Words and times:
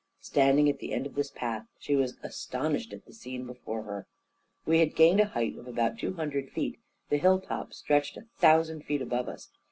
Standing 0.21 0.67
at 0.67 0.79
the 0.79 0.93
end 0.93 1.05
of 1.05 1.13
this 1.13 1.29
path, 1.29 1.67
she 1.77 1.95
was 1.95 2.17
astonished 2.23 2.91
at 2.91 3.05
the 3.05 3.13
scene 3.13 3.45
before 3.45 3.83
her. 3.83 4.07
We 4.65 4.79
had 4.79 4.95
gained 4.95 5.19
a 5.19 5.25
height 5.25 5.55
of 5.59 5.67
about 5.67 5.99
two 5.99 6.13
hundred 6.13 6.49
feet, 6.49 6.79
the 7.09 7.17
hill 7.17 7.39
top 7.39 7.71
stretched 7.71 8.17
a 8.17 8.25
thousand 8.39 8.81
feet 8.83 9.03
above 9.03 9.29
us. 9.29 9.49